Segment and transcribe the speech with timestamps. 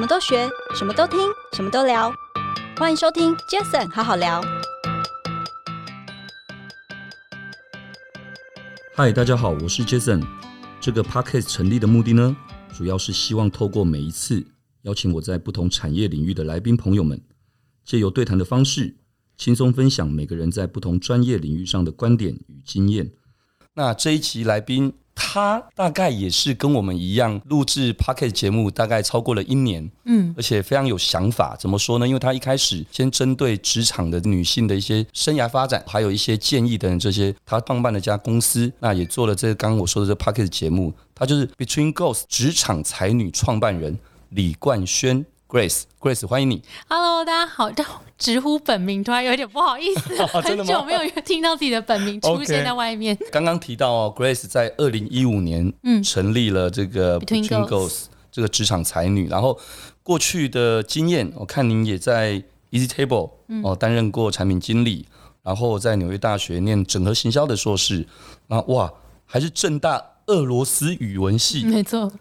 [0.00, 1.18] 什么都学，什么都听，
[1.52, 2.10] 什么都聊。
[2.78, 4.40] 欢迎收听 Jason 好好聊。
[8.94, 10.26] 嗨，大家好，我是 Jason。
[10.80, 12.34] 这个 Podcast 成立的目的呢，
[12.74, 14.42] 主要是希望透过每一次
[14.84, 17.20] 邀请我在不同产业领域的来宾朋友们，
[17.84, 18.96] 借由对谈的方式，
[19.36, 23.12] 轻松分享每个人在不同专业领域上的观点与经验。
[23.74, 24.94] 那这一期来宾。
[25.32, 31.54] 他大概也是跟我们一样录制 p o c k e t 节目，大概超过了一年，嗯，而且非常有想法。
[31.56, 32.08] 怎么说呢？
[32.08, 40.92] 因为他一开始先针对职场的女性的一些生涯发展，还有一些建议等等这些，他创办了家公司，那也做了这个刚刚我说的这 p o c k e t 节目。
[41.14, 43.96] 他就是 Between Girls 职场才女创办人
[44.30, 45.24] 李冠瑄。
[45.50, 46.62] Grace，Grace，欢迎你。
[46.88, 47.68] Hello，大家好。
[48.16, 53.18] 直呼本名，突然有点不好意思， 很久没有听到自己的本名出现在外面。
[53.32, 59.58] 刚刚提到哦，Grace 在二零一五年嗯成立了这个 Between Girls 这个职场才女，然后
[60.04, 63.30] 过去的经验，我看您也在 EasyTable
[63.64, 65.06] 哦担任过产品经理，
[65.42, 68.06] 然后在纽约大学念整合行销的硕士，
[68.46, 68.92] 那哇，
[69.26, 72.12] 还是正大俄罗斯语文系，没错。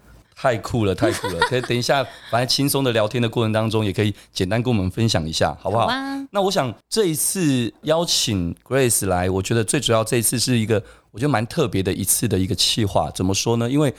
[0.42, 1.40] 太酷了， 太酷了！
[1.50, 2.02] 可以等一下，
[2.32, 5.88] 反正轻松的聊天的过程当中，也可以简单跟我们分享一下，好不好？
[5.88, 6.28] 好啊。
[6.32, 13.12] 那我想这一次邀请 Grace 来，我觉得最主要这一次是一个我觉得蛮特别的一次的一个企划。
[13.12, 13.70] 怎么说呢？
[13.70, 13.94] 因为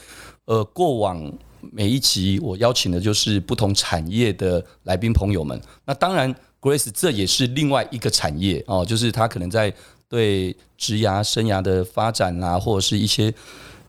[0.45, 1.31] 呃，过往
[1.71, 5.61] 每一集我邀请的就是不同产业的来宾朋友们。
[5.85, 9.71] 那当然，Grace 这也是另外一个产业哦，就是他可能在
[10.09, 13.31] 对职涯生涯的发展啊，或者是一些。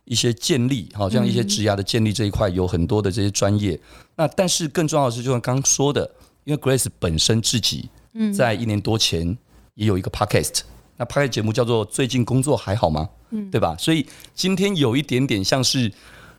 [0.04, 3.78] 一些建立，好像一些职涯的建立这一块有很多的这些专业。
[4.16, 6.10] 那但是更重要的是，就像刚刚说的，
[6.44, 7.88] 因为 Grace 本身自己
[8.34, 9.36] 在一年多前
[9.74, 10.60] 也有一个 Podcast，
[10.96, 13.76] 那 Podcast 节目叫做《最近工作还好吗》，嗯，对吧？
[13.78, 15.90] 所以今天有一点点像是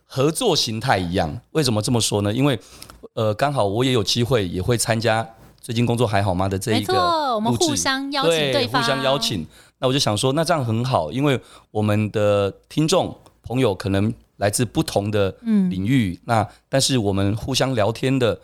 [0.04, 1.40] 合作形态一样。
[1.52, 2.32] 为什么这么说呢？
[2.32, 2.58] 因为
[3.14, 5.24] 呃，刚好我也有机会也会参加
[5.60, 6.94] 《最近工作还好吗》的这一个，
[7.34, 9.46] 我们互相邀请对方，互相邀请。
[9.78, 13.16] 那我就想说，那这样很好，因为我们的听众。
[13.44, 15.34] 朋友可能来自不同的
[15.70, 18.38] 领域，嗯、那但是我们互相聊天的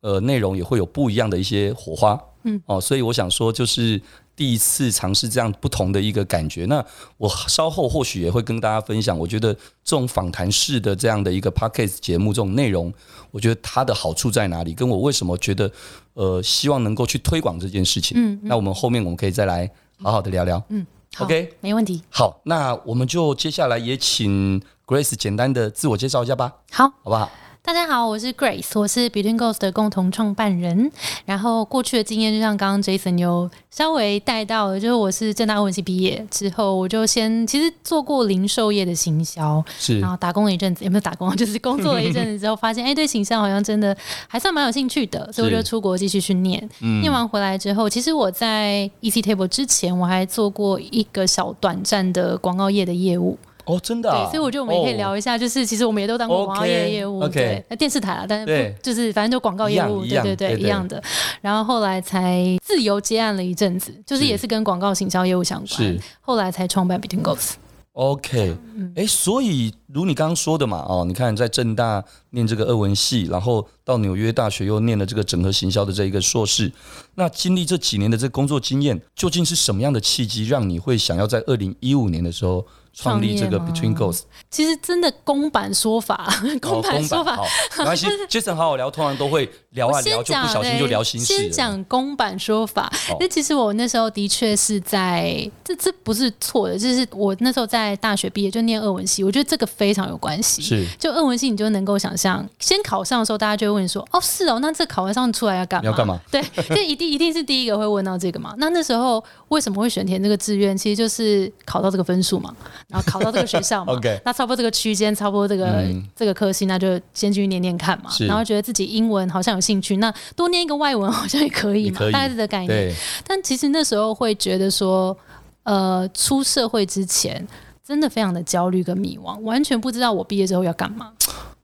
[0.00, 4.00] 呃内容也会有不一样的一些火花，嗯哦，所以我想说就是
[4.34, 6.66] 第一次尝试这样不同的一个感觉。
[6.66, 6.84] 那
[7.16, 12.92] 我稍后或许也会跟大家分享，我觉得这种访谈式的这样的一个 podcast 节目这种内容，
[13.30, 15.70] 我觉得它的好处在哪里，跟我为什么觉得
[16.14, 18.16] 呃希望能够去推广这件事情。
[18.18, 19.70] 嗯，嗯，那我们后面我们可以再来
[20.02, 20.62] 好好的聊聊。
[20.68, 20.86] 嗯。
[21.18, 22.02] OK，没问题。
[22.10, 26.52] 好，那我们就接下来也请 Grace 简单的自我介绍一下吧。
[26.70, 27.30] 好，好不好？
[27.66, 30.88] 大家好，我是 Grace，我是 Between Ghosts 的共同创办人。
[31.24, 41.34] 然后过去的经验，就像刚刚 Jason 有稍微带到的，就是我是正大文系毕业之后，我就先其实做过零售业的行销，是，然后打工了一阵子，有没有打工？
[41.34, 43.94] 就是工作了一阵子之后， 发现哎、欸，对行销好像真的
[44.28, 46.62] 还算蛮有兴趣的，所以我就出国继续去念。
[46.80, 53.36] 嗯，念完回来之后，其实我在 EasyTable 之前，我还做过一个小短暂的广告业的业务。
[53.66, 61.02] 哦，真的、啊，对，所以我觉得我们也可以聊一下，就是其实我们也都当过广告业的业务，okay, 对，那电视台啊，但是不就是反正就广告业务，对对对，对，一样的。
[61.40, 66.00] 然后后来才自由接案了一阵子，就是也是跟广告行销业务相关，是。
[66.20, 67.52] 后来才创办 Between Goals。
[67.92, 68.54] OK，
[68.94, 76.72] 哎、欸，所以如你刚刚说的嘛，哦，你看在正大念这个俄文系，然后到纽约大学又念了这个整合行销的这一个硕士，
[77.14, 82.66] 那经历这几年的这个工作经验，究竟是什么样的契机让你会想要在二零一五年的时候？
[82.98, 87.44] 创立这个 Between Ghosts，其实真的公版说法，公版说法，哦、
[87.76, 88.06] 没关系。
[88.26, 91.26] Jason 好好聊，通常都会聊啊聊，就不小心就聊心事。
[91.26, 100.62] 先讲公版说法，那、哦、其实我那时候的确是在，这这不是错的，就是我那时候在大学毕业就念俄文系，我觉得这个非常有关系。
[100.62, 105.86] 是，就俄文系你就能够想象，先考上的时候，大家就会问说，哦，是哦，那这考完上出来要干嘛？
[105.90, 106.18] 要干嘛？
[106.30, 108.54] 对，这一定一定是第一个会问到这个嘛。
[108.58, 110.76] 那那时候为什么会选填这个志愿？
[110.76, 112.54] 其实就是考到这个分数嘛。
[112.88, 118.10] 然后考到这个学校嘛， OK，那差不多这个区间，差不多这个、嗯、这个科系，那就先去念念看嘛。
[118.20, 122.94] 然后觉得自己英文好像有兴趣，那多念一个外文 好像也可以嘛，以大概是这个概念。
[123.26, 125.16] 但其实那时候会觉得说，
[125.64, 127.46] 呃，出社会之前
[127.86, 131.12] 真的非常的焦虑跟迷惘，完全不知道我毕业之后要干嘛。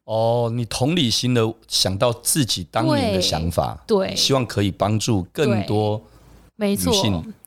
[0.05, 6.01] 哦，你同理心的想到自己当年的想法，对，对希望可以帮助更多。
[6.55, 6.93] 没错，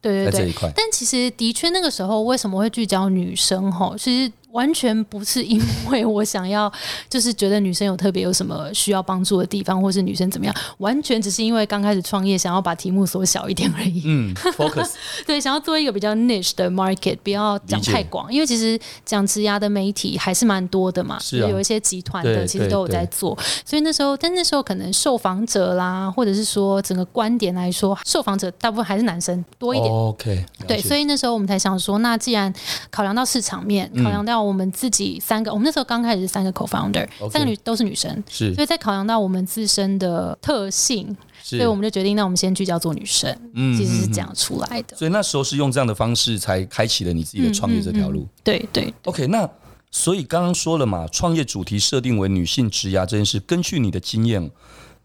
[0.02, 3.72] 对对对，但其实的确那个时候为什么会聚焦女生？
[3.72, 6.72] 哈，其实完全不是因为我想要，
[7.10, 14.04] 就是觉得女生有特别有什么需要帮助的地方，或是女生怎么样，完全只是因为刚开始创业，想要把题目缩小一点而已。
[14.06, 14.92] 嗯， focus。
[15.28, 29.92] 对，想要做一个比较 niche 的 market，不要讲太广，因为其实讲职涯的媒体还是蛮多的嘛，是、啊、有一些集团的其实都有在做，所以那时候，但那时候可能受访者啦，或者是说整个观点来说，受访者大部分还是男生多一点。
[29.92, 32.54] Oh, OK，对，所以那时候我们才想说，那既然
[32.90, 44.96] 考量到市场面，考量到我们自己三个，嗯、我们那时候刚开始是三个 co-founder，okay, 三个女都是女生，是，所以在考量到我们自身的特性，所以我们就决定，那我们先聚焦做女生，嗯，其实是这样出来的。
[44.96, 48.22] 所以那时候是用这样的方式才开启了你自己的创业这条路。
[48.22, 48.94] 嗯嗯嗯、对对。
[49.06, 49.50] OK，那
[49.92, 54.52] 所以刚刚说了嘛，创业主题设定为女性职涯这件事，根据你的经验，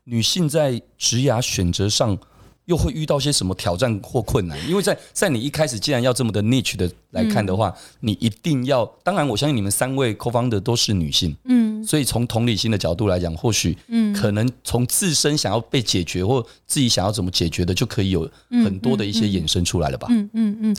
[0.05, 2.19] 女性在职涯选择上。
[2.71, 4.57] 又会遇到些什么挑战或困难？
[4.69, 18.31] 因为在在你一开始既然要这么的 niche 的来看的话，嗯、你一定要，当然我相信你们三位 co-founder 都是女性，嗯，所以从同理心的角度来讲，或许，嗯，可能从自身想要被解决或自己想要怎么解决的，就可以有
[18.65, 20.07] 很多的一些衍生出来了吧？
[20.11, 20.77] 嗯嗯嗯。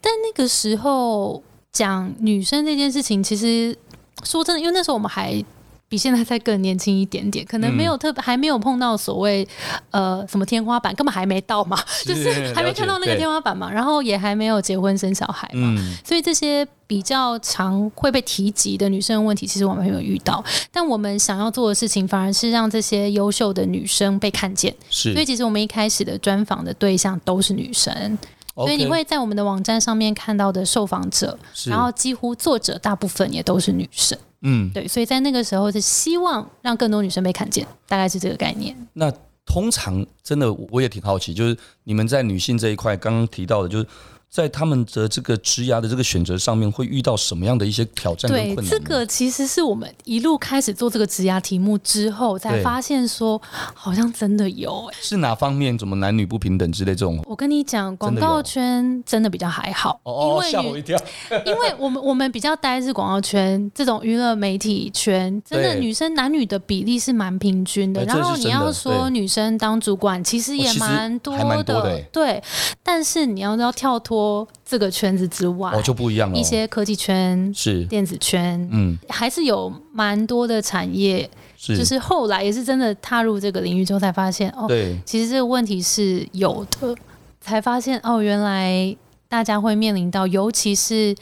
[0.00, 1.42] 但那个时候
[1.72, 3.76] 讲女生这件事情，其实
[4.22, 5.44] 说真的，因为那时候我们还。
[5.92, 9.46] 比现在再更年轻一点点，可能没有特别，还没有碰到所谓
[9.90, 13.70] 呃什么天花板，根本还没到嘛，就是还没看到那个天花板嘛。
[13.70, 20.42] 然后也还没有结婚生小孩嘛，所以这些比较常会被提及的女生问题，其实我们没有遇到。
[20.70, 24.74] 但我们想要做的事情，反而是让这些优秀的女生被看见。
[24.88, 28.18] 是，所以其实我们一开始的专访的对象都是女生，
[28.54, 34.18] 所以你会在我们的网站上面看到的受访者，然后几乎作者大部分也都是女生。
[34.42, 38.76] 嗯，对，所以在那个时候是希望让更多女生被看见，大概是这个概念。
[38.94, 39.12] 那
[39.46, 43.86] 通常真的我也挺好奇，就是你们在女性这一块刚刚提到的，就是。
[44.32, 48.64] 在他们的这个职涯的这个选择上面，会遇到什么样的一些挑战跟困难？
[48.64, 53.38] 对，这个其实是我们一路开始做这个职涯题目之后，才发现说，
[53.74, 54.96] 好像真的有、欸。
[55.02, 55.76] 是哪方面？
[55.76, 57.22] 怎么男女不平等之类这种？
[57.26, 60.00] 我跟你讲，广告圈真的比较还好。
[60.04, 60.98] 哦，吓我一跳。
[61.44, 68.02] 因为我们我们比较呆是广告圈这种娱乐媒体圈，真的女生男女的比例是蛮平均的。
[68.06, 72.02] 然后你要说女生当主管，其实也蛮多的。
[72.10, 72.42] 对，
[72.82, 74.21] 但是你要要跳脱。
[74.64, 76.38] 这个圈子之外，哦，就不一样了。
[76.38, 86.94] 一些科技圈是电子圈，嗯，还是有蛮多的产业，是就是后来也是真的踏入这个领域之后才发现，哦，对，其实这个问题是有的，
[87.40, 88.96] 才发现哦，原来
[89.28, 91.14] 大家会面临到，尤其是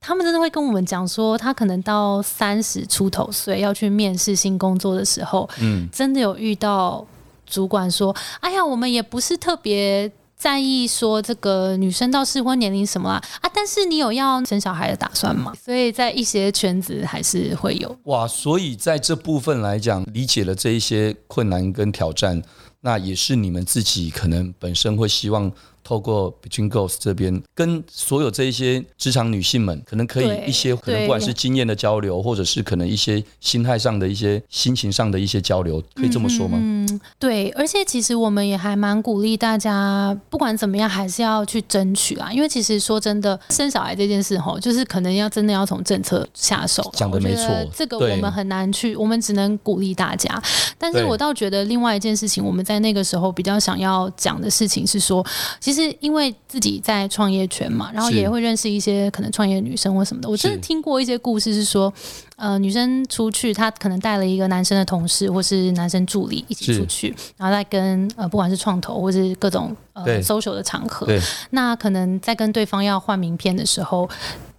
[0.00, 7.04] 他们真的会跟我们讲说，他可能到三十出头岁要去面试新工作的时候，嗯，真的有遇到
[7.46, 10.10] 主管说，哎呀，我们也不是特别。
[10.38, 13.50] 在意说这个女生到适婚年龄什么啊啊！
[13.52, 15.52] 但是你有要生小孩的打算吗？
[15.62, 18.26] 所以在一些圈子还是会有哇。
[18.26, 22.40] 所以在这部分来讲，理解了这一些困难跟挑战，
[22.82, 25.52] 那也是你们自己可能本身会希望。
[25.88, 36.58] 透过 Between Gos 这边，跟所有这一些职场女性们，可能可以一些可能不管是经验的交流，或者是可能一些心态上的一些心情上的一些交流，可以这么说吗？
[36.60, 37.48] 嗯，对。
[37.52, 42.30] 而且其实我们也还蛮鼓励大家，不管怎么样，还是要去争取啊。
[42.30, 46.86] 因为其实说真的，生小孩这件事吼，就是可能要真的要从政策下手。
[46.92, 50.38] 讲的没错，这个我们很难去，我们只能鼓励大家。
[50.76, 55.24] 但是我倒觉得另外一件事情，我们在那个时候比较想要讲的事情是说，
[55.58, 55.77] 其实。
[55.78, 60.28] 是因为自己在创业圈嘛，然后也会认识一些可能创业女生或什么的。
[60.28, 61.92] 我真的听过一些故事，是说，
[62.36, 71.06] 呃，女生出去，她可能带了一个男生的同事或是男生助理一起出去，然后再跟呃，不管是创投或是各种呃 social 的场合，
[71.50, 74.08] 那可能在跟对方要换名片的时候，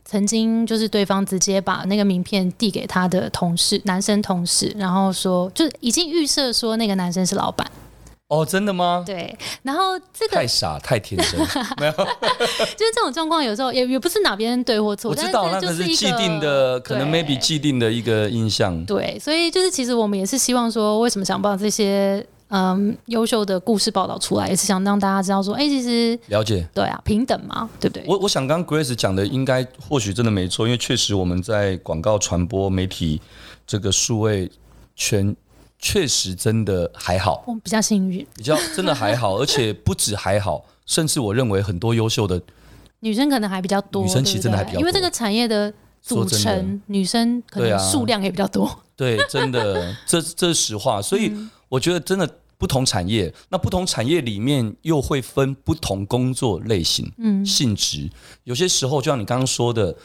[0.05, 7.69] 曾经就是对方直接把那个名片递给他的同事，男生同事，然后说，就已经预设说那个男生是老板。
[8.29, 9.03] 哦，真的吗？
[9.03, 11.39] 对，然后这个太傻太天真，
[11.81, 18.85] 没有，就是这种状况，有时候也也不是哪边对或错，我知道那个是既定的，可能 maybe 既定的一个印象。
[18.85, 28.03] 对，所以就是其实我们也是希望说，为什么想把这些嗯优秀的故事报道出来，也是想让大家知道说，哎，其实了解，对啊，平等嘛，对不对？
[28.07, 33.19] 我我想刚刚 Grace 讲的应该或许真的没错，因为确实我们在广告传播媒体
[33.65, 34.51] 这个数位
[34.95, 35.35] 圈。
[35.79, 42.41] 确实真的还好，我比较幸运，比较真的还好， 而且不止还好，甚至我认为很多优秀的
[42.99, 51.33] 女生可能还比较多，女生其实真的还比较多，因为这个产业的组成女生可能数量也比较多，对，真的，这这是实话， 所以
[51.69, 58.09] 我觉得真的不同产业，那不同产业里面又会分不同工作类型、嗯，性质，
[58.43, 59.95] 有些时候就像你刚刚说的。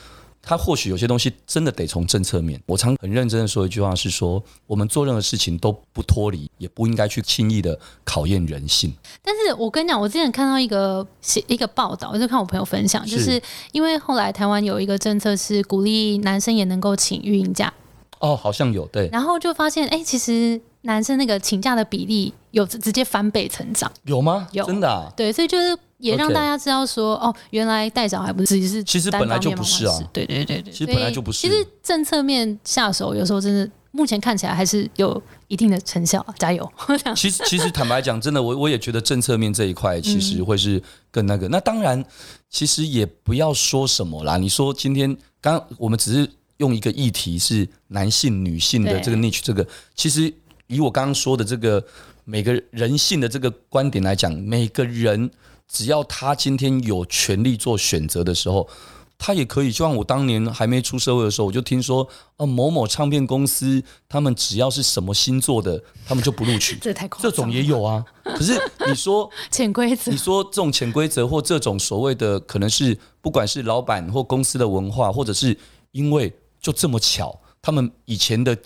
[0.45, 2.61] 他或许有些东西真的得从政策面。
[2.67, 8.93] 我常很认真的说一句话是说，我们做任何事情都不脱离，也不应该去轻易的考验人性。
[9.23, 13.41] 但是我跟你讲，我之前看到一个写一个报道，我就看我朋友分享，就是
[13.73, 17.73] 因为后来台湾有一个政策是鼓励男生也能够请育婴假。
[18.21, 19.09] 哦，好像有对。
[19.13, 23.93] 然后就发现，哎、欸，其实男生那个请假的比例有直接翻倍成长。
[24.05, 24.49] 有吗？
[24.53, 25.13] 有，真的啊。
[25.15, 25.77] 对，所以就是。
[25.99, 31.39] 也让大家知道说.哦，原来带小孩不是只是其实本来就不是啊，对对对对，其实本来就不是。
[31.39, 36.71] 其实政策面下手，有时候真的目前看起来还是有一定的成效，加油。
[37.17, 41.49] 其实其实坦白讲，真的我我也觉得政策面这一块其实会是更那个。
[41.49, 42.05] 嗯、那当然，
[42.51, 44.37] 其实也不要说什么啦。
[44.37, 50.31] 你说今天刚刚我们只是用一个议题是男性女性的这个 niche，这个其实
[50.75, 51.85] 以我刚刚说的这个
[52.25, 55.31] 每个人性的这个观点来讲，每个人。
[55.67, 58.69] 只要他今天有权利做选择的时候，
[59.17, 59.73] 他也可以。
[59.73, 66.77] 就像我当年还没出社会的时候，我就听说，呃，某某唱片公司他们只要是什么星座的，他们就不录取。
[66.83, 67.31] 这太夸张。
[67.31, 68.05] 这种也有啊。
[68.23, 75.57] 可是 你说潜规则，你说这种潜规则或这种所谓的，可能是不管是老板或公司的文化，或者是
[75.93, 78.57] 因为就这么巧，他们以前的。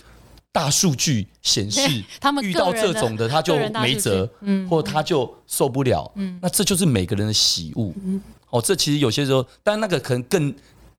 [0.51, 1.81] 大数据显示，
[2.21, 10.55] 他们遇到这种的他就没辙，嗯，或他就受不了，嗯，那这就是每个人的喜恶，嗯，哦，这其实有些时候，但那个可能更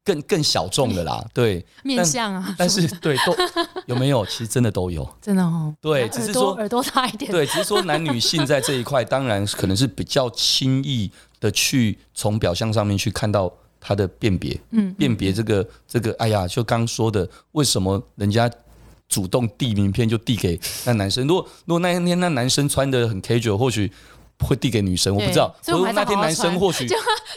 [0.05, 3.35] 更更小众的啦，对，面相啊，但是对都
[3.87, 4.25] 有没有？
[4.27, 13.51] 其实真的都有，真的哦，对，只是说耳朵大一点，对，只是说男女性在这一块，当然可能是比较轻易的去从表象上面去看到
[13.81, 18.49] 他的辨别，嗯，辨别这个这个，哎呀，就刚说的，为什么人家。
[19.09, 21.27] 主动递名片就递给那男生。
[21.27, 23.91] 如果如果那一天那男生穿的很 casual，或许
[24.39, 25.53] 会递给女生，我不知道。
[25.61, 26.87] 所以我那天男生或许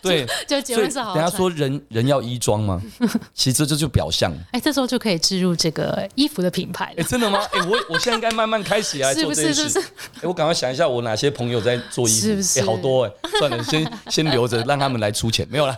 [0.02, 1.14] 对，就结论是好。
[1.14, 2.81] 等下说人人要衣装吗？
[3.35, 4.33] 其实这就表象。
[4.52, 6.95] 哎，这时候就可以置入这个衣服的品牌。
[6.97, 7.41] 哎，真的吗？
[7.52, 9.81] 哎，我我现在应该慢慢开始来 做这件事。
[10.17, 12.61] 哎，我赶快想一下，我哪些朋友在做衣服？
[12.61, 15.47] 哎，好多哎，算了，先 先留着，让他们来出钱。
[15.50, 15.76] 没有啦。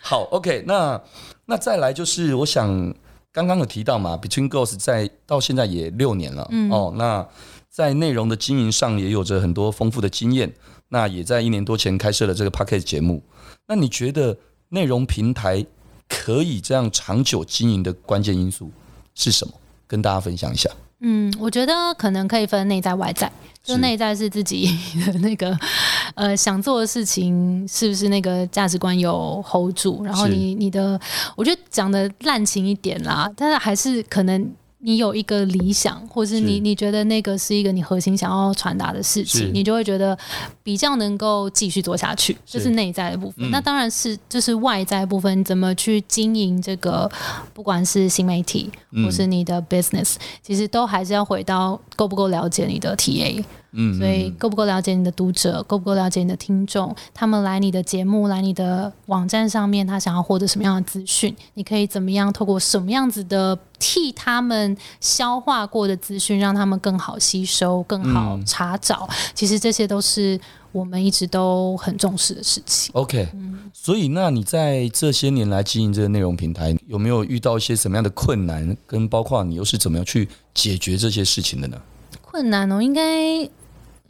[0.00, 1.00] 好，OK，那
[1.46, 2.94] 那再来就是我想。
[3.32, 7.26] 刚刚有提到嘛，Between Ghosts 在到现在也六年了，嗯、哦，那
[7.68, 10.52] 在内容的经营上也有着很多丰富的经验，
[10.88, 13.22] 那也在一年多前开设了这个 Podcast 节目。
[13.66, 14.36] 那你觉得
[14.70, 15.64] 内容平台
[16.08, 18.70] 可以这样长久经营的关键因素
[19.14, 19.54] 是什么？
[19.86, 20.70] 跟大家分享一下。
[21.00, 23.30] 嗯，我觉得可能可以分内在外在。
[23.62, 24.66] 就内在是自己
[25.04, 25.56] 的那个，
[26.14, 30.02] 呃，想做的事情是不是那个价值观有 hold 住？
[30.04, 31.00] 然后你你的，
[31.36, 34.50] 我觉得讲的滥情一点啦，但是还是可能。
[34.80, 40.16] 你有一个理想，或是你是你觉得那个是一个你核心想要传达的事情，你就会觉得
[40.62, 43.44] 比较能够继续做下去，这是，是内在的部分。
[43.48, 47.10] 嗯、那当然是就是外在部分，怎么去经营这个，
[47.52, 48.70] 不管是新媒体
[49.04, 53.44] 或是你的 business，、嗯、其实都还是要回到够不够了解你的 TA。
[53.72, 56.94] 嗯，所以够不够了解你的读者，够不够了解你的听众？
[57.12, 61.34] 他们来你的节目，来你的网站上面，他想要获得什么样的资讯？
[61.54, 69.06] 你可以怎么样透过什么样子的替他们消化过的资讯，让他们更好吸收、更好查找？
[69.10, 70.40] 嗯、其实这些都是
[70.72, 72.90] 我们一直都很重视的事情。
[72.94, 78.74] OK，嗯，所以那你在这些年来经营这个内容平台，有没有遇到一些什么样的困难？
[78.86, 81.76] 跟包括你又是怎么样去解决这些事情的呢？
[82.30, 83.48] 困难哦，应该。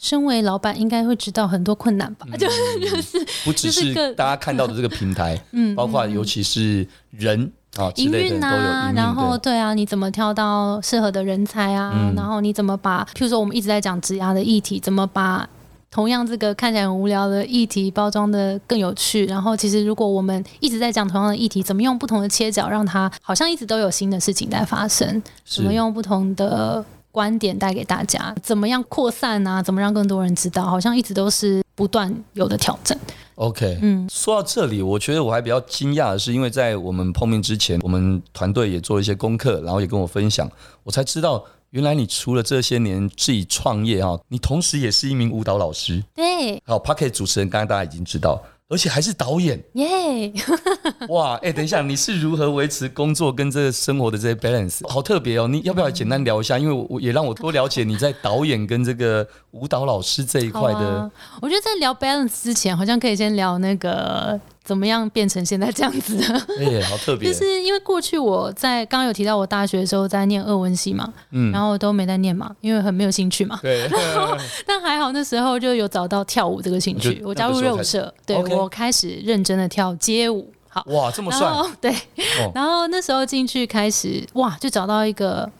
[0.00, 2.26] 身为老板，应该会知道很多困难吧？
[2.30, 2.56] 嗯、就是
[2.88, 11.92] 就是不只是大家看到的这个平台， 嗯，包括尤其是人啊，营运啊，然后对啊，你怎么挑到适合的人才啊？
[11.96, 15.48] 嗯、然后你怎么把，譬如说我们一直在讲职涯的议题，怎么把
[15.90, 19.26] 同样这个看起来很无聊的议题包装的更有趣？
[19.26, 25.20] 然后其实如果我们一直在讲同样的议题，怎么用不同的切角让它好像一直都有新的事情在发生？
[25.44, 26.84] 怎么用不同的？
[27.10, 29.62] 观点带给大家，怎么样扩散啊？
[29.62, 30.64] 怎么让更多人知道？
[30.64, 32.98] 好像一直都是不断有的挑战。
[33.36, 40.50] OK，嗯，说到这里，我觉得我还比较惊讶的是，因为在我们碰面之前，我们团队也做了一些功课，然后也跟我分享，
[40.82, 46.02] 我才知道，原来你除了这些年自己创业哈，你同时也是一名舞蹈老师。
[46.14, 48.42] 对，好，Podcast 主持人，刚刚大家已经知道。
[48.68, 50.32] 而且还是导演耶.
[51.08, 54.86] 哇，哎、欸，等一下，你是如何维持工作跟这个生活的这些 balance？
[54.86, 55.48] 好特别哦！
[55.48, 56.58] 你要不要简单聊一下？
[56.58, 61.10] 因为我也让我多了解你在导演跟这个舞蹈老师这一块的、啊。
[61.40, 64.38] 我觉得在聊 balance 之前，好像可以先聊那个。
[64.62, 66.24] 怎么样变成现在这样子的？
[66.60, 67.32] 哎、欸，好特别！
[67.32, 73.58] 就是因为过去我在刚刚有提到，我大学的时候在念俄文系嘛，嗯，然后都没在念嘛，因为很没有兴趣嘛。
[73.62, 73.88] 对。
[73.88, 74.36] 然后，
[74.66, 80.52] 但还好那时候就有找到跳舞这个兴趣，我加入热舞社，对.我开始认真的跳街舞。
[80.68, 81.48] 好，哇，这么帅，
[81.80, 81.90] 对。
[81.90, 85.50] 哦、然后那时候进去开始，哇，就找到一个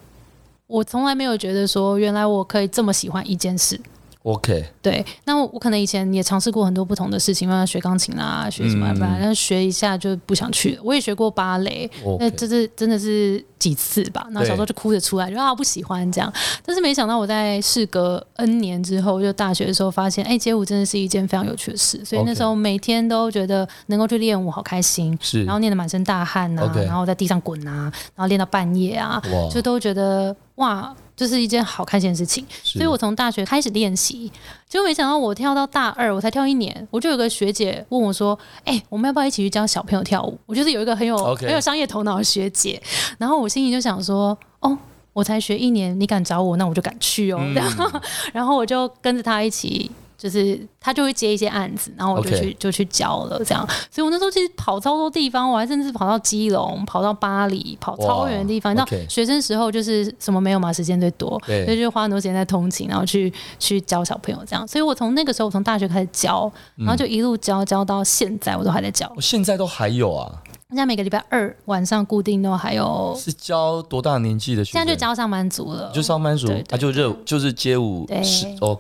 [0.67, 3.81] 我从来没有觉得说，原来我可以这么喜欢一件事。
[4.29, 10.83] OK，对，那我，可能以前也尝试过很多不同的事情，像学钢琴啦，学什么，不然学一下就不想去了。
[10.85, 14.27] 我也学过芭蕾，那这是真的是几次吧？
[14.33, 16.31] 那小时候就哭着出来，就啊不喜欢这样。
[16.63, 22.05] 但是没想到我在事隔 N 年之后，就大学的时候发现，哎、欸，街舞真的是一件非常有趣的事。
[22.05, 30.95] 所以那时候每天都觉得能够去练舞好开心，是，然后练得满身大汗呐、啊.然后在地上滚啊，然后练到半夜啊，就都觉得哇。
[31.19, 34.31] 这是一件好开心的事情，所以我从大学开始练习，
[34.69, 41.47] 结果没想到我跳到大二，我才跳一年，我就有个学姐问我说：“哎、欸，我们要不要一起去教小朋友跳舞？”我就是有一个很有、okay.
[41.47, 42.81] 很有商业头脑的学姐，
[43.19, 44.79] 然后我心里就想说：“哦，
[45.13, 47.39] 我才学一年，你敢找我，那我就敢去哦。
[47.43, 48.01] 嗯”然后，
[48.33, 49.91] 然后我就跟着她一起。
[50.19, 53.65] 就是他就会接一些案子，然后我就去.就去教了，这样。
[53.89, 58.75] 所以我那时候其实跑超多地方，我还甚至跑到基隆，跑到巴黎，跑超远的地方。
[58.75, 64.67] 你知道.学生时候就是什么没有嘛，时间最多，所以就花很多时间在通勤，然后去去教小朋友这样。
[64.67, 69.09] 所以我从那个时候，我从大学开始教，然后就一路教教到现在，我都还在教。
[69.15, 73.17] 我现在都还有啊，现在每个礼拜二晚上固定都还有。
[73.17, 74.81] 是教多大年纪的学生？
[74.81, 78.77] 现在就教上班族了，就上班族，他就热就是街舞是哦。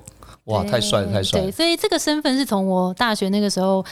[0.48, 1.46] 哇，太帅了，太帅了！
[1.46, 3.84] 对，所以这个身份是从我大学那个时候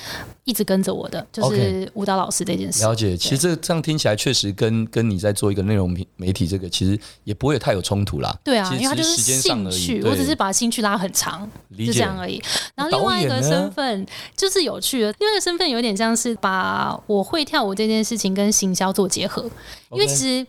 [0.45, 2.83] 一直跟着我的，就是舞蹈老师这件事。
[2.83, 8.35] 了解，其实这这样听起来确实跟跟你在做一个内容媒体这个，其实也不会太有冲突啦。
[8.43, 11.47] 对啊，因为它就是兴趣，我只是把兴趣拉很长，
[11.77, 12.43] 就这样而已。
[12.75, 19.43] 然后另外一个身份就是有趣的，另外一个身份有点像是把我会跳舞这件事情跟行销做结合，
[19.91, 20.47] 因为其实。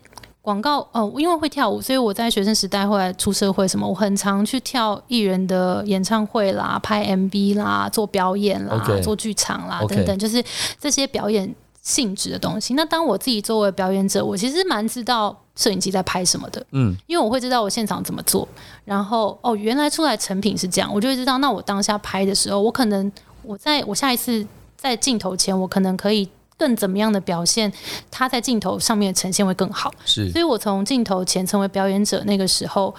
[0.47, 9.03] 广告哦，因为会跳舞，所以我在学生时代后来出社会什么，我很常去跳艺人的演唱会啦、拍 MV 啦、做表演啦、okay.
[9.03, 9.89] 做剧场啦、okay.
[9.89, 10.41] 等等，就是
[10.79, 12.75] 这些表演性质的东西。
[12.75, 18.47] 那当我自己作为表演者，我其实蛮知道摄影机在拍什么的，嗯，因为我会知道我现场怎么做，
[18.85, 23.11] 然后哦，原来出来成品是这样，我就会知道，那我当下拍的时候，我可能
[23.43, 26.29] 我在我下一次在镜头前，我可能可以。
[26.57, 27.71] 更怎么样的表现，
[28.09, 29.93] 他在镜头上面呈现会更好。
[30.05, 32.93] 是，所以我从镜头前成为表演者那个时候，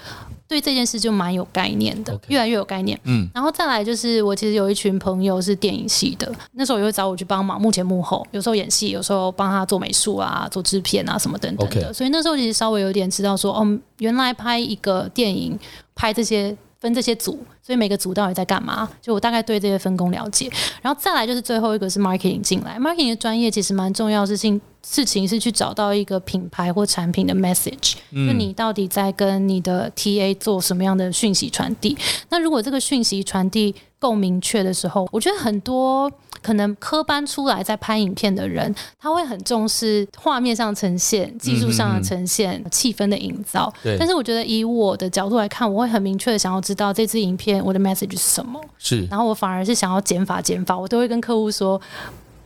[0.47, 2.99] 对这件事就蛮有概念的.越来越有概念。
[3.05, 11.93] 嗯，然后再来就是我其实有一群朋友是电影系的，那时候也会找我去帮忙，幕前幕后，有时候演戏，有时候帮他做美术啊，做制片啊什么等等的。
[11.93, 15.59] 所以那时候其实稍微有点知道说，哦，原来拍一个电影，
[15.95, 16.57] 拍这些。
[16.81, 18.89] 分这些组，所以每个组到底在干嘛？
[19.03, 31.97] 就我大概对这些分工了解，然后再来就是最后一个是 marketing 进来，marketing 的专业其实蛮重要的事情，事情是去找到一个品牌或产品的 message，就你到底在跟你的 TA 做什么样的讯息传递？
[32.29, 36.11] 那如果这个讯息传递够明确的时候，我觉得很多。
[36.49, 43.71] 可能科班出来在拍影片的人，他会很重视画面上呈现、技术上的呈现、气、嗯、氛的营造。
[43.83, 43.99] 对。
[43.99, 48.59] 但是我觉得以我的角度来看，我会很明确的想要知道这支影片我的 message 是什么。
[48.79, 49.05] 是。
[49.11, 51.79] 然后我反而是想要减法减法，我都会跟客户说，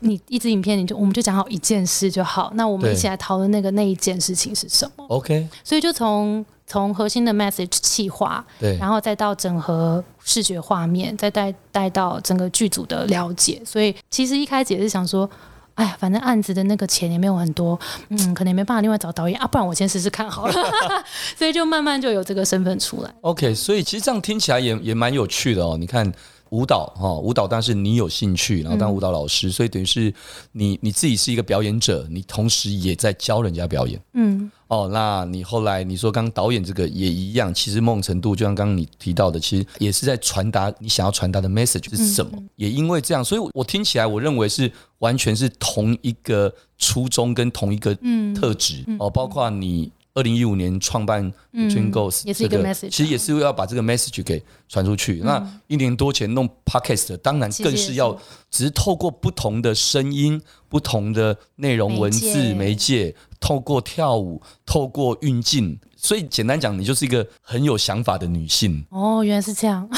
[0.02, 2.50] 你一支影片你就我们就讲好一件事就好。
[2.54, 5.48] 那我们一起来讨论那个那一件事情是什么？OK。
[5.64, 6.44] 所以就从。
[6.64, 13.60] 从核心的 message 企划，对，然后再到整合视觉画面，再带带到整个剧组的了解。
[13.62, 15.28] 所以其实一开始也是想说，
[15.74, 20.54] 哎呀，反正案子的那个钱也没有很多，嗯，可能也没办法另外找导演啊，不然我先试试看好了。
[21.36, 23.14] 所以就慢慢就有这个身份出来。
[23.20, 25.76] OK，所以其实这样听起来也也蛮有趣的哦。
[25.78, 26.10] 你看。
[26.52, 30.12] 舞蹈哈，舞蹈但是你有兴趣，然后当舞蹈老师，嗯、所以等于是
[30.52, 33.98] 你你自己是一个表演者，你同时也在教人家表演。
[34.12, 42.32] 嗯，哦，那你后来你说刚刚导演这个也一样，其实某种程度就像刚刚你提到的，其实也是在传达你想要传达的 message 是什么。
[42.34, 42.48] 嗯。
[42.56, 47.96] 也因为这样，所以我听起来我认为是完全是同一个初衷跟同一个
[48.34, 49.90] 特质哦，包括你。
[50.14, 55.22] 二零一五年创办也是一个 message，其实也是要把这个 message 给传出去。
[55.24, 58.12] 那一年多前弄 podcast，当然更是要，
[58.50, 68.84] 只是透过不同的声音、不同的内容、文字媒介，透过跳舞、透过运镜，所以简单讲，你就是一个很有想法的女性。
[68.90, 69.88] 哦，原来是这样。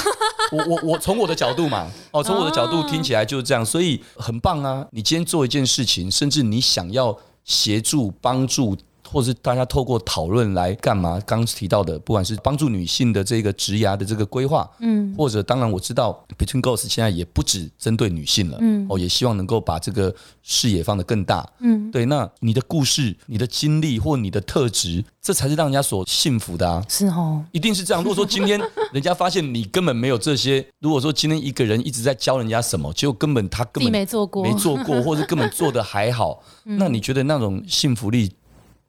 [0.52, 4.86] 我我我从我的角度嘛， 哦，从我的角度听起来就是这样，所以很棒啊！
[4.92, 8.76] 你今天做一件事情，甚至你想要协助帮助。
[9.14, 11.20] 或者是大家透过讨论来干嘛？
[11.24, 22.04] 刚提到的，不管是帮助女性的这个职涯的这个规划，嗯，或者当然我知道 Between Goals 现在也不止针对女性了，嗯，哦，也希望能够把这个视野放得更大，嗯，对。
[22.06, 26.84] 那你的故事、你的经历或你的特质，这才是让人家所信服的啊！
[26.88, 28.02] 是哦，一定是这样。
[28.02, 28.60] 如果说今天
[28.92, 38.32] 人家发现你根本没有这些，如果说今天一个人一直在教人家什么，结果根本他根本没做过，没做过，或者根本做的还好， 那你觉得那种信服力？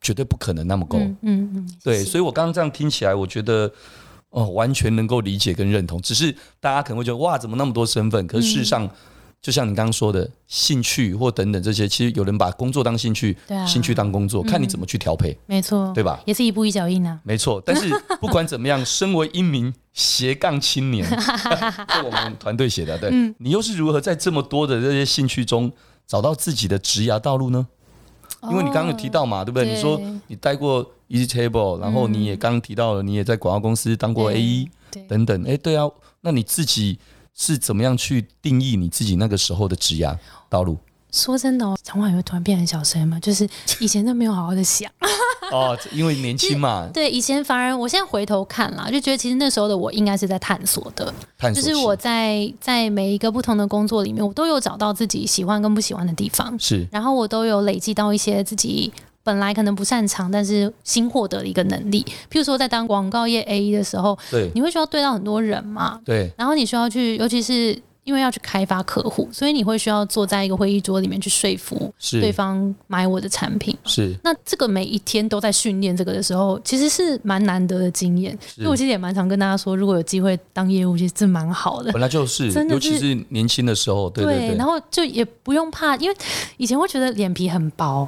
[0.05, 3.71] 绝对不可能那么够，嗯嗯，嗯对，所以我刚刚这样听起来，我觉得
[4.29, 5.99] 哦，完全能够理解跟认同。
[5.99, 8.27] 只是大家可能会觉得哇，怎么那么多身份？
[8.27, 8.89] 可是事实上，嗯、
[9.41, 16.21] 就像你刚刚说的，兴趣或等等这些，其实有人把工作当兴趣，兴趣当工作，看你怎么去调配，没错，对吧？
[16.27, 17.59] 也是一步一脚印啊，没错。
[17.65, 17.89] 但是
[18.21, 21.03] 不管怎么样，身为一名斜杠青年，
[21.89, 25.71] 是我们团队写的，对、嗯、你又是如何在这么多的这些兴趣中
[26.05, 27.67] 找到自己的职涯道路呢？
[28.49, 29.73] 因为你刚刚有提到嘛，对不对？
[29.73, 34.67] 你说你待过 Easy Table，然后你也刚刚提到了，你也在广告公司当过 AE
[35.07, 35.43] 等等。
[35.43, 35.89] 哎，对啊，
[36.21, 36.99] 那你自己
[37.33, 40.17] 是怎么样去定义你自己那个时候的职涯
[40.49, 40.77] 道路？
[41.15, 43.47] 说真的，讲话也会突然变很小声嘛，就是
[43.79, 44.91] 以前都没有好好的想。
[45.51, 46.89] 哦，因为年轻嘛。
[46.93, 58.91] 对，以前反而我现在回头看啦，就觉得其实那时候的我应该是在探索的，探索就是我在在每一个不同的工作里面，我都有找到自己喜欢跟不喜欢的地方，是，然后我都有累积到一些自己
[59.23, 62.03] 本来可能不擅长，但是新获得的一个能力。
[62.29, 67.79] 譬如说，在当广告业 AE 的时候，对，你会需要对到很多人嘛，对，然后你需要去，尤其是。
[68.05, 71.91] 因为要去开发客户，所以你会需要坐在一个会议桌里面去说服
[72.21, 73.75] 对方买我的产品。
[73.83, 78.37] 是，那这个每一天都在训练这个的时候，其实是蛮难得的经验。
[78.47, 81.91] 所以我其实也蛮常跟大家说，如果有机会当业务，其实这蛮好的。
[81.91, 84.57] 本来就是，真的是，尤其是年轻的时候，对对对，对。
[84.57, 86.15] 然后就也不用怕，因为
[86.57, 88.07] 以前会觉得脸皮很薄，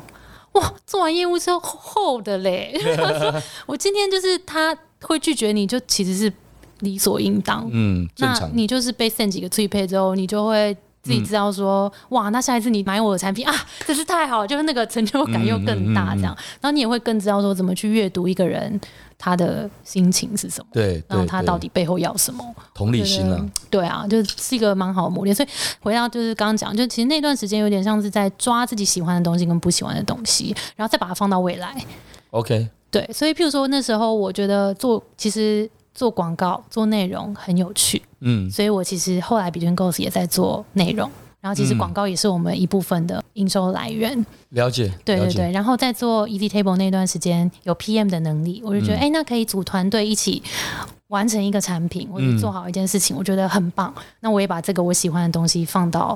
[0.51, 2.79] 哇，做完业务之后厚的嘞。
[3.65, 6.31] 我今天就是他会拒绝你，就其实是。
[6.79, 8.49] 理所应当，嗯，正常。
[8.49, 13.53] 那你就是被 send 几个退配之后，你就会自己知道说，嗯、哇，那下一次你买我的产品啊，
[13.85, 16.33] 真是太好了，就是那个成就感又更大，这样。
[16.33, 18.79] 嗯嗯嗯、然后你也会更知道说，怎么去阅读一个人
[19.17, 23.43] 他的心情是什么，对，对然后他到底背后要什么，同理心啊。
[23.69, 25.33] 对啊，就是一个蛮好的磨练。
[25.33, 31.73] 所以回到就是刚刚讲，就其实那段时间有点像是在抓自己喜欢的东西跟不喜欢的东西，然后再把它放到未来。
[32.31, 35.69] OK，对，所以譬如说那时候我觉得做其实。
[35.97, 41.09] 做广告、做内容很有趣，嗯，所以我其实后来 Between Goals 也在做内容，
[41.41, 44.13] 然后其实广告也是我们一部分的营收来源。
[44.19, 45.51] 嗯、了解，对对对。
[45.51, 50.43] 然后在做 Easy Table 那段时间，有 PM 的能力，我就觉得，哎、嗯欸，那可以组团队一起
[51.07, 53.91] 完成一个产品，或者做好一件事情，嗯、我觉得很棒。
[54.19, 56.15] 那我也把这个我喜欢的东西放到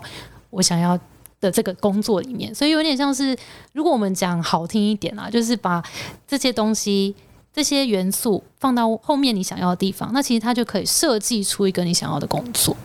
[0.52, 0.96] 我想要
[1.40, 3.36] 的这个工作里面，所以有点像是，
[3.74, 5.84] 如果我们讲好听一点啊，就是把
[6.28, 7.16] 这些东西。
[7.54, 12.76] 这些元素放到后面你想要的地方，那其实它就可以设计出一个你想要的工作。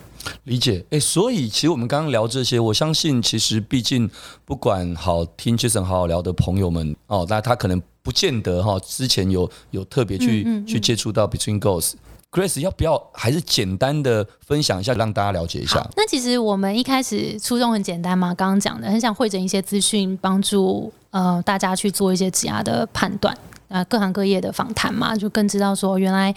[0.43, 4.11] 理解，哎，所以其实我们刚刚聊这些，我相信其实毕竟
[4.45, 11.93] 不管好听 Jason 好好聊的朋友们哦，那他可能不见得哈，之前有有特别去嗯嗯嗯去接触到 Between Goals。
[12.37, 15.83] Grace 要不要还是简单的分享一下，让大家了解一下？
[15.97, 23.35] 那其实我们一开始初衷很简单嘛，刚刚讲的，很想汇整一些资讯，帮助呃大家去做一些职涯的判断。
[23.69, 26.33] 呃，各行各业的访谈嘛，就更知道说，原来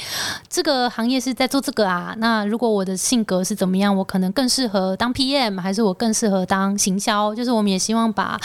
[0.49, 2.15] 这个行业是在做这个啊。
[2.17, 7.35] 那如果我的性格是怎么样，我可能更适合当 PM，还是我更适合当行销？
[7.35, 8.39] 就是我们也希望把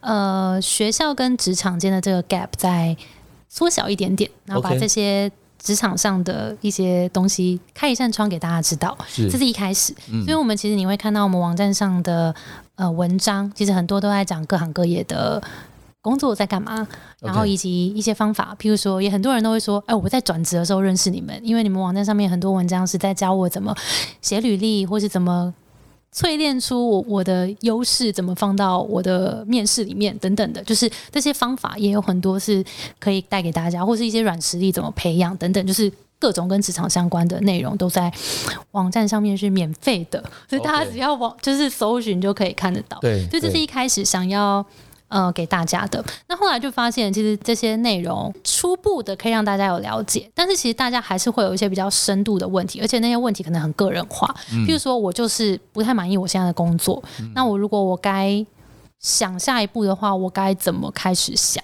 [0.00, 2.94] 呃学校跟职场间的这个 gap 再
[3.48, 5.32] 缩小一点点，然后把这些
[5.66, 8.96] 职场上的一些东西开一扇窗给大家知道。
[9.08, 9.92] 是，这是一开始。
[10.12, 12.32] 嗯，所以我们其实你会看到我们网站上的
[12.76, 15.42] 呃文章，其实很多都在讲各行各业的。
[16.02, 16.86] 工作在干嘛？
[17.18, 23.74] 然后以及一些方法.譬如说，也很多人都会说：“哎，我在转职的时候认识你们，因为你们网站上面很多文章是在教我怎么
[24.22, 25.52] 写履历，或是怎么
[26.14, 30.62] 淬炼出我我的优势，怎么放到我的面试里面等等的。
[30.64, 32.64] 就是这些方法也有很多是
[32.98, 38.10] 可以带给大家，或是一些软实力怎么培养等等，就是各种跟职场相关的内容都在
[38.70, 42.98] 网站上面是免费的，所以大家只要网就是搜寻就可以看得到。
[43.00, 44.64] 对，所以这是一开始想要。
[45.08, 46.04] 呃，给大家的。
[46.26, 54.34] 那后来就发现，其实这些内容初步的可以让大家有了解，但是其实大家还是会有一些比较深度的问题，而且那些问题可能很个人化。
[54.52, 58.44] 嗯，譬如说我就是不太满意我现在的工作，嗯，那我如果我该
[58.98, 61.62] 想下一步的话，我该怎么开始想？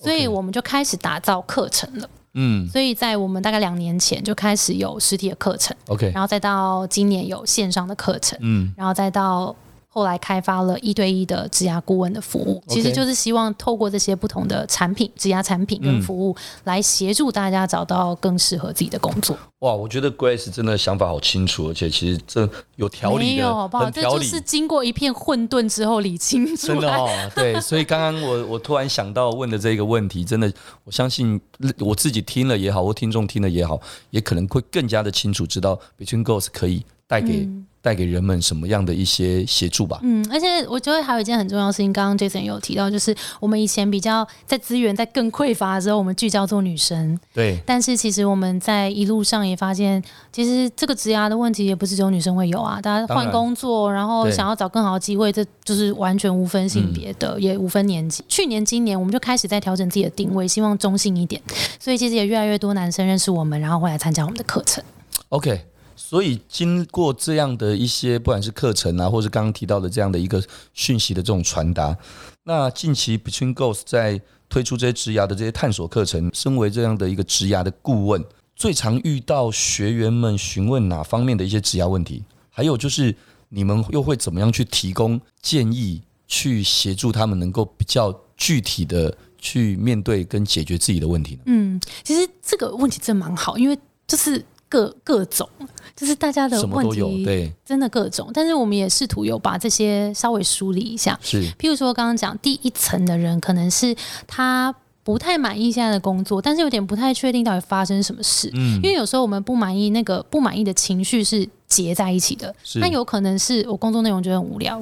[0.00, 2.08] 所以我们就开始打造课程了。
[2.34, 5.76] 嗯，所以在我们大概两年前就开始有实体的课程。
[5.86, 8.36] OK，然后再到今年有线上的课程。
[8.42, 9.54] 嗯，然后再到。
[9.94, 19.38] 后来开发了一对一的职涯顾问的服务，其实就是希望透过这些不同的产品、职涯产品跟服务，来协助大家找到更适合自己的工作。
[19.60, 23.88] 哇，我觉得 Grace 真的想法好清楚，而且其实这有条理的，没有好不好？
[23.88, 26.66] 这就是经过一片混沌之后理清楚。
[26.66, 30.52] 真的哦，对，所以刚刚我 我突然想到问的这个问题，真的，
[30.82, 31.40] 我相信
[31.78, 33.80] 我自己听了也好，或听众听了也好，
[34.10, 37.64] 也可能会更加的清楚，知道 Between Goals 可以带给、嗯。
[37.84, 40.00] 带给人们什么样的一些协助吧？
[40.02, 47.20] 嗯，而且我觉得还有一件很重要的事情，刚刚 Jason 有提到，就是我们以前比较在资源在更匮乏的时候，我们聚焦做女生。
[47.34, 47.60] 对。
[47.66, 52.80] 但是其实我们在一路上也发现，其实这个职涯的问题也不是只有女生会有啊。
[52.80, 58.24] 大家换工作，然，然后想要找更好的机会，这就是完全无分性别的，嗯，也无分年纪。
[58.26, 61.38] 去年、今年我们就开始在调整自己的定位，希望中性一点。
[61.78, 64.82] 所以其实也越来越多男生认识我们，然后会来参加我们的课程。
[65.28, 65.66] OK。
[65.96, 71.96] 所以经过这样的一些，不管是课程啊，或是刚刚提到的这样的一个讯息的这种传达，
[72.44, 82.22] 那近期 Between Goals 在推出这些职涯的这些探索课程，身为这样的一个职涯的顾问，最常遇到学员们询问哪方面的一些职涯问题？
[82.50, 83.14] 还有就是
[83.48, 91.42] 你们又会怎么样去提供建议，去协助他们能够比较具体的去面对跟解决自己的问题呢？
[91.46, 94.44] 嗯，其实这个问题真蛮好，因为就是。
[94.74, 95.48] 各各种，
[95.94, 98.28] 就是大家的问题，对，真的各种。
[98.34, 101.16] 但是我们也试图有把这些稍微梳理一下。
[101.22, 103.94] 是，譬如说刚刚讲第一层的人，可能是
[104.26, 108.50] 他不太满意现在的工作，但是有点不太确定到底发生什么事。
[108.54, 111.48] 嗯，因为有时候我们不满意，那个不满意的情绪是。
[111.66, 114.78] 结在一起的，那有可能是我工作内容觉得很无聊，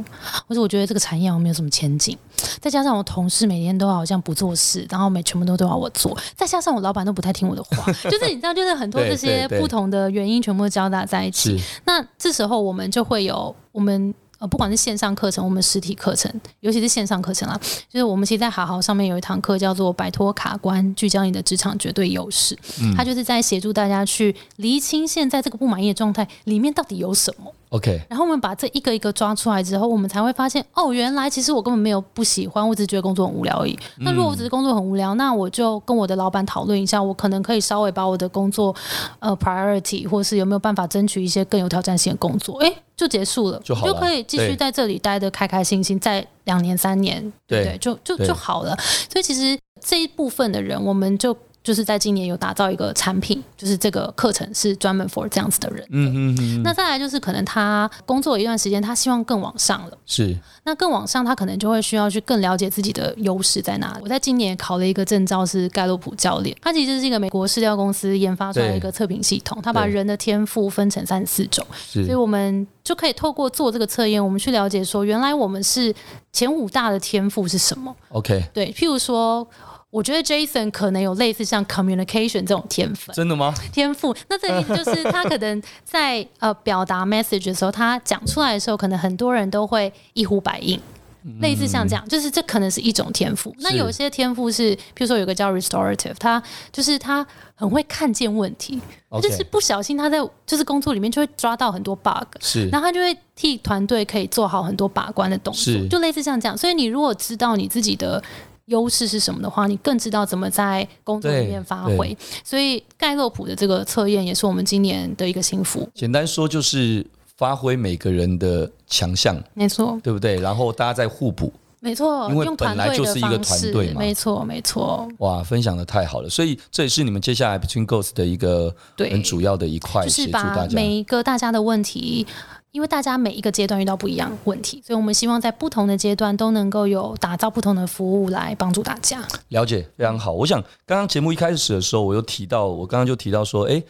[0.47, 2.19] 或者我觉得这个产业我没有什么前景，
[2.61, 11.59] 再加上我同事每天都好像不做事，然后每全部都都要我做，再加上我老板都不太听我的话， 就是你知道，就是很多这些不同的原因全部都交杂在一起。
[11.87, 14.13] 那这时候我们就会有我们。
[14.43, 16.29] 呃，不管是线上课程，我们实体课程，
[16.59, 17.57] 尤其是线上课程啊，
[17.89, 27.55] 就是我们其实，在好好上面有一堂课叫做“摆脱卡关，聚焦你的职场绝对优势”，嗯，它就是在协助大家去厘清现在这个不满意的状态里面到底有什么。
[27.69, 33.79] OK，然后我们把这一个一个抓出来之后，我们才会发现，哦，原来其实我根本没有不喜欢，我只是觉得工作很无聊而已。
[33.99, 38.75] 那如果我只是工作很无聊，那我就跟我的老板讨论一下，我可能可以稍微把我的工作
[39.21, 42.71] 呃 priority，或是有没有办法争取一些更有挑战性的工作，哎，
[43.03, 48.77] 就结束了，就好了，就可以继续在这里待的开开心心，在两年三年，对，对，就就就好了。
[49.11, 51.37] 所以其实这一部分的人，我们就。
[51.63, 55.87] 就是在今年有打造一个产品，就是这个课程是专门 for 这样子的人。
[55.91, 56.63] 嗯嗯嗯。
[56.63, 59.97] 那再来就是可能他工作一段时间，他希望更往上了。
[60.05, 60.37] 是。
[60.65, 64.01] 那更往上，他可能就会需要去更了解自己的优势在哪里。
[64.03, 66.57] 我在今年考了一个证照，是盖洛普教练。
[66.61, 71.65] 他其实是一个美国市调公司研发出来的一个测评系统，他把人的天赋分成三十四种。
[71.89, 75.95] 所以我们就可以透过做这个测验，我们去了解说，原来我们是
[76.33, 78.45] 前五大的天赋是什么？OK。
[78.53, 79.47] 对，譬如说。
[79.93, 83.53] 我觉得 Jason 可能有类似像 communication 这种天分，真的吗？
[83.71, 90.81] 天赋，那这个意思就是他可能在呃表达 message 的时候，他讲出来的时候，可能很多人都会一呼百应，
[91.25, 93.55] 嗯、类似像这样，就是这可能是一种天赋。
[93.59, 98.81] 那有些天赋是，譬如说有个叫 restorative，他就是他很会看见问题.
[99.21, 106.57] 就是不小心他在就是工作里面就会抓到很多 bug，是，然后他就会替团队可以做好很多把关的动作，就类似像这样。
[106.57, 108.25] 所以你如果知道你自己的。
[108.73, 112.17] 优势是什么的话，你更知道怎么在工作里面发挥。
[112.43, 115.87] 所以盖洛普的这个测验也是我们今年的一个幸福。
[115.95, 117.07] 简单说就是
[117.37, 120.41] 发挥每个人的强项，没错，对不对？
[120.41, 125.07] 然后大家在互补，没错，因为本来就是一个团队嘛，没错，没错。
[125.19, 126.29] 哇，分享的太好了！
[126.31, 132.27] 所以这也是你们接下来 Between Goals 的一个很主要的一块，就是把每一个大家的问题。
[132.73, 139.23] 因为大家每一个阶段遇到不一样问题，所以我们希望在不同的阶段都能够有打造不同的服务来帮助大家。
[139.49, 140.33] 了解，非常好。
[140.33, 143.83] 我想刚刚节目一开始的时候，我又提到，我刚刚就提到说，哎，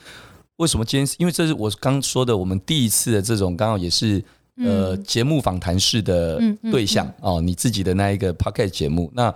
[0.56, 1.16] 为什么今天？
[1.18, 4.20] 因为这是我刚说的，我们第一次的这种刚好也是
[4.56, 6.40] 呃节目访谈式的
[6.72, 9.08] 对象哦，你自己的那一个 podcast 节目。
[9.14, 9.32] 那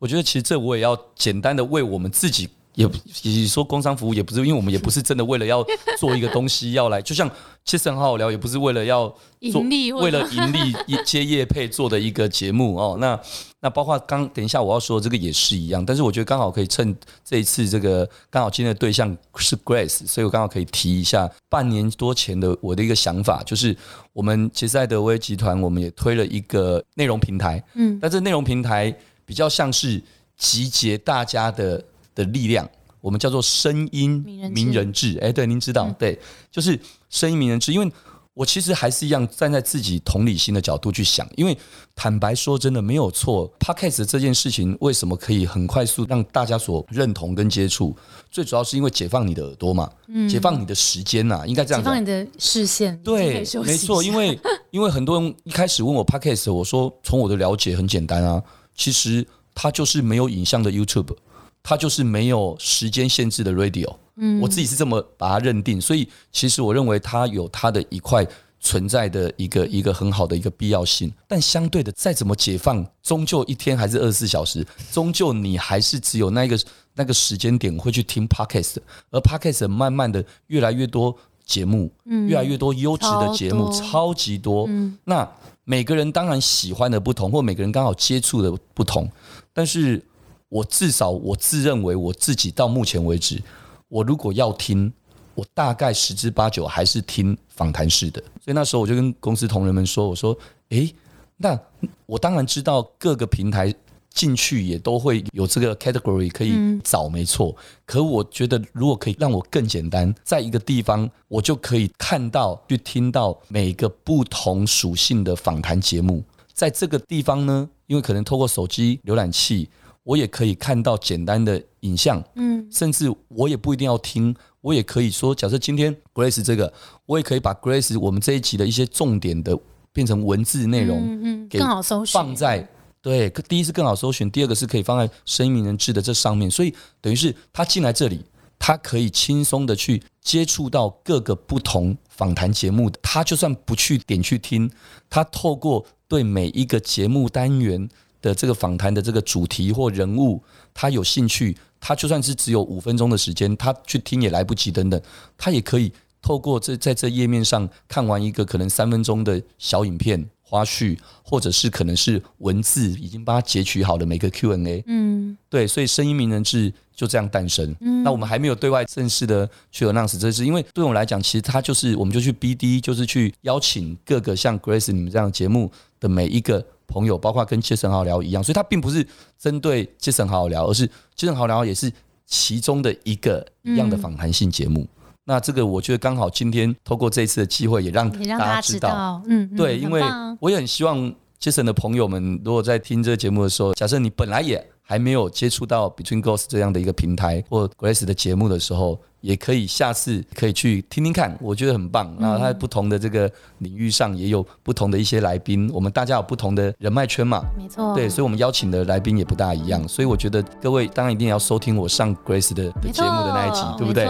[0.00, 2.48] 我觉得其实这我也要简单的为我们自己。
[2.78, 2.88] 也
[3.22, 5.66] 也说工商服务也不是，因为我们也不是真的为了要
[5.98, 7.28] 做一个东西要来，就像
[7.64, 9.08] 其实很好聊，也不是为了要
[9.50, 10.72] 做盈利，为了盈利
[11.04, 12.96] 接业配做的一个节目哦。
[13.00, 13.20] 那
[13.60, 23.76] 那包括刚等一下我要说的这个也是一样，但是我觉得刚好可以趁这一次这个刚好今天的对象是 Grace，所以我刚好可以提一下半年多前的我的一个想法，就是
[24.12, 28.94] 我们杰斯爱德威集团我们也推了一个内容平台，嗯，但这内容平台
[29.26, 30.00] 比较像是
[30.36, 31.84] 集结大家的。
[32.18, 32.68] 的力量，
[33.00, 34.18] 我们叫做声音
[34.52, 35.16] 名人志。
[35.20, 36.18] 哎，对，您知道，对，
[36.50, 36.78] 就是
[37.08, 37.72] 声音名人志。
[37.72, 37.92] 因为
[38.34, 41.56] 我其实还是一样站在自己同理心的角度去想，因为
[41.94, 43.52] 坦白说，真的没有错。
[43.60, 47.96] Podcast 这件事情为什么可以很快速让大家所认同跟接触？
[48.30, 51.92] 最主要是因为解放你的耳朵嘛，嗯、解放你的时间呐、啊，应该这样讲。
[51.92, 52.96] 解放你的视线。
[53.02, 54.02] 对，没错。
[54.02, 54.38] 因为
[54.70, 58.42] 因为很多人一开始问我 Podcast，我说从我的了解很简单啊，
[58.76, 61.16] 其实它就是没有影像的 YouTube，
[61.62, 63.96] 它就是没有时间限制的 Radio。
[64.16, 68.26] 嗯，我自己是这么把它认定，所以其实我认为它有它的一块
[68.58, 71.12] 存在的一个一个很好的一个必要性。
[71.28, 76.58] 但相对的，再怎么解放，终究一天还是二十四小时，终究你还是只有那个
[76.94, 78.78] 那个时间点会去听 Podcast，
[79.10, 81.92] 而 Podcast 慢慢的越来越多节目，
[82.26, 84.68] 越来越多优质的节目，超级多。
[85.04, 85.30] 那
[85.62, 89.08] 每个人当然喜欢的不同，或每个人刚好接触的不同，
[89.52, 90.04] 但是
[90.48, 93.42] 我至少我自认为我自己到目前为止。
[93.88, 94.92] 我如果要听，
[95.34, 98.20] 我大概十之八九还是听访谈式的。
[98.44, 100.36] 所以那时候我就跟公司同仁们说：“我说，
[100.70, 100.94] 诶，
[101.36, 101.58] 那
[102.06, 103.74] 我当然知道各个平台
[104.10, 107.54] 进去也都会有这个 category 可以找，没错。
[107.86, 116.22] 可我觉得如果可以让我更简单，在一个地方我就可以看到、去听到每个不同属性的访谈节目。
[116.52, 119.68] 在这个地方呢，因为可能透过手机浏览器。”
[120.08, 126.72] 我也可以看到简单的影像，嗯，甚至我也不一定要听，我也可以说，假设今天 Grace 这个，
[127.04, 129.54] 我也可以把 Grace 我们这一集的一些重点的
[129.92, 132.66] 变成文字内容，嗯嗯，更好搜寻，放在
[133.02, 138.24] 对，第一是更好搜寻，第二个是可以放在声音名人志的这上面，所以等于是他进来这里，
[138.58, 144.70] 他可以轻松的去接触到各个不同访谈节目的，他就算不去点去听，
[145.10, 147.90] 他透过对每一个节目单元。
[148.20, 150.42] 的这个访谈的这个主题或人物，
[150.74, 155.00] 他有兴趣，他就算是只有五分钟的时间，他去听也来不及等等，
[155.36, 167.72] 他也可以透过这在这页面上看完一个可能三分钟的小影片花絮，或者是可能是文字已经帮他截取好的每个 Q&A，嗯，对，所以声音名人志就这样诞生。
[167.80, 176.64] 嗯，那我们还没有对外正式的去 announce 这是因为对我来讲，其实他就是我们就去 BD，就是去邀请各个像 Grace 你们这样的节目的每一个。
[176.88, 179.06] 朋友，包括跟杰森好好聊一样，所以他并不是
[179.38, 181.92] 针对杰森好好聊，而是杰森好好聊也是
[182.26, 184.80] 其中的一个一样的访谈性节目。
[184.80, 184.88] 嗯、
[185.24, 190.02] 那这个我觉得刚好今天透过这一次的机会，也让大家知道，嗯，对，因为
[190.40, 198.98] 我也很希望杰森的朋友们，如果在听这个节目的时候，假设你本来也还没有接触到 Between Ghosts 这样的一个平台或 Grace 的节目的时候。
[199.20, 202.14] 也可以下次可以去听听看，我觉得很棒。
[202.20, 207.94] 然后他在不同的这个领域上也有不同的一些来宾，我们大家有不同的人脉圈嘛，没错。
[207.94, 209.86] 对，所以我们邀请的来宾也不大一样。
[209.88, 214.04] 所以我觉得各位当然一定要收听我上 Grace 的的节目的那一集，对不对？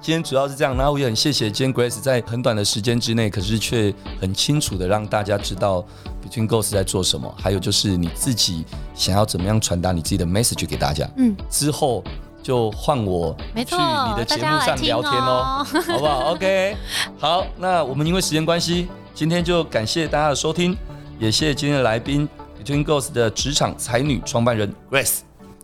[0.00, 5.84] 今天主要是这样，然后我也很谢谢今天 Grace 在很短的时间之内，可是却很清楚的让大家知道
[6.24, 11.08] Between Ghosts 在做什么，还有就是你自己想要怎么样传达你自己的 message 给大家。
[11.16, 12.02] 嗯，之后。
[12.48, 16.74] 就换我去你的节目上聊天哦， 好不好？OK，
[17.18, 20.74] 好，那我们因为时间关系，今天就感谢大家的收听，
[21.18, 22.26] 也谢谢今天的来宾
[22.58, 25.18] Between Girls 的职场才女创办人 Grace，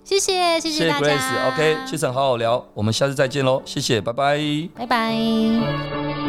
[0.05, 4.39] 谢谢谢谢大家，谢谢 Grace，OK，杰森好好聊，我们下次再见喽，谢谢，拜拜，
[4.77, 6.24] 拜拜。